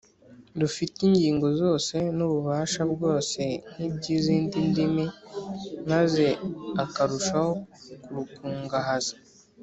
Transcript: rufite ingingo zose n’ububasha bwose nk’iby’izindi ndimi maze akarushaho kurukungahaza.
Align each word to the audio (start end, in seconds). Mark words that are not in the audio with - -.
rufite 0.61 0.97
ingingo 1.07 1.47
zose 1.61 1.95
n’ububasha 2.17 2.81
bwose 2.93 3.41
nk’iby’izindi 3.71 4.57
ndimi 4.69 5.05
maze 5.91 6.25
akarushaho 6.83 7.51
kurukungahaza. 8.03 9.13